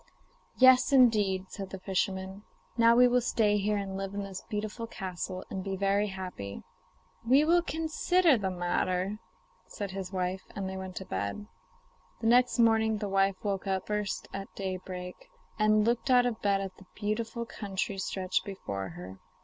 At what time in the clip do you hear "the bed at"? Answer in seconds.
16.37-16.77